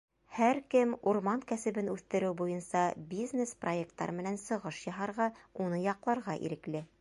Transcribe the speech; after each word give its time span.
Һәр 0.35 0.59
кем 0.75 0.93
урман 1.11 1.43
кәсебен 1.51 1.91
үҫтереү 1.95 2.31
буйынса 2.39 2.81
бизнес-проекттар 3.11 4.15
менән 4.21 4.41
сығыш 4.47 4.81
яһарға, 4.89 5.29
уны 5.67 5.83
яҡларға 5.85 6.41
ирекле. 6.49 6.85